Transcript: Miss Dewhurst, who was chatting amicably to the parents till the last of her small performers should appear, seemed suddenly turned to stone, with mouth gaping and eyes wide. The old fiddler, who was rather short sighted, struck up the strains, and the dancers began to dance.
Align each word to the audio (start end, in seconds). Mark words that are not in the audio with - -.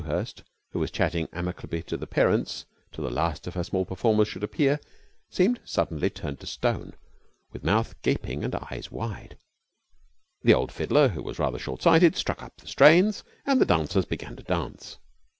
Miss 0.03 0.07
Dewhurst, 0.09 0.43
who 0.71 0.79
was 0.79 0.89
chatting 0.89 1.27
amicably 1.31 1.83
to 1.83 1.95
the 1.95 2.07
parents 2.07 2.65
till 2.91 3.03
the 3.03 3.11
last 3.11 3.45
of 3.45 3.53
her 3.53 3.63
small 3.63 3.85
performers 3.85 4.27
should 4.27 4.43
appear, 4.43 4.79
seemed 5.29 5.59
suddenly 5.63 6.09
turned 6.09 6.39
to 6.39 6.47
stone, 6.47 6.93
with 7.51 7.63
mouth 7.63 7.93
gaping 8.01 8.43
and 8.43 8.55
eyes 8.71 8.89
wide. 8.89 9.37
The 10.41 10.55
old 10.55 10.71
fiddler, 10.71 11.09
who 11.09 11.21
was 11.21 11.37
rather 11.37 11.59
short 11.59 11.83
sighted, 11.83 12.15
struck 12.15 12.41
up 12.41 12.57
the 12.57 12.67
strains, 12.67 13.23
and 13.45 13.61
the 13.61 13.63
dancers 13.67 14.05
began 14.05 14.35
to 14.37 14.41
dance. 14.43 14.97